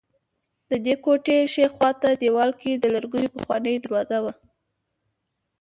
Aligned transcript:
ددې 0.69 0.93
کوټې 1.03 1.37
ښي 1.53 1.65
خوا 1.73 1.89
ته 2.01 2.09
دېوال 2.21 2.51
کې 2.61 2.71
د 2.73 2.85
لرګیو 2.95 3.33
پخوانۍ 3.35 3.75
دروازه 3.85 4.17
وه. 4.23 4.33